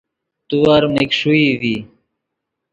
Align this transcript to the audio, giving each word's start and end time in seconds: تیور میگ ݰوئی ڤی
تیور 0.47 0.83
میگ 0.93 1.09
ݰوئی 1.19 1.47
ڤی 1.61 1.75